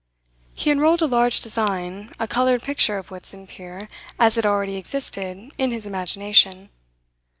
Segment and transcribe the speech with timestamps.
[0.55, 5.51] He unrolled a large design, a coloured picture of Whitsand pier as it already existed
[5.59, 6.71] in his imagination.